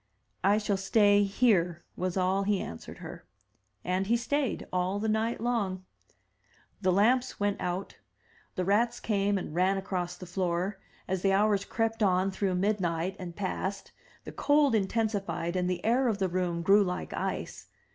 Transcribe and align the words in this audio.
"I 0.43 0.57
shall 0.57 0.77
stay 0.77 1.21
here," 1.25 1.83
was 1.95 2.17
all 2.17 2.41
he 2.41 2.59
answered 2.59 2.97
her. 3.05 3.23
And 3.85 4.07
he 4.07 4.17
stayed— 4.17 4.65
all 4.73 4.97
the 4.97 5.07
night 5.07 5.39
long. 5.39 5.85
294 6.81 6.81
THE 6.81 6.89
TREASURE 6.89 7.17
CHEST 7.19 7.37
The 7.37 7.39
lamps 7.39 7.39
went 7.39 7.61
out; 7.61 7.97
the 8.55 8.65
rats 8.65 8.99
came 8.99 9.37
and 9.37 9.53
ran 9.53 9.77
across 9.77 10.17
the 10.17 10.25
floor; 10.25 10.79
as 11.07 11.21
the 11.21 11.33
hours 11.33 11.65
crept 11.65 12.01
on 12.01 12.31
through 12.31 12.55
midnight 12.55 13.15
and 13.19 13.35
past, 13.35 13.91
the 14.23 14.31
cold 14.31 14.73
in 14.73 14.87
tensified 14.87 15.55
and 15.55 15.69
the 15.69 15.85
air 15.85 16.07
of 16.07 16.17
the 16.17 16.29
room 16.29 16.63
grew 16.63 16.83
like 16.83 17.13
ice. 17.13 17.67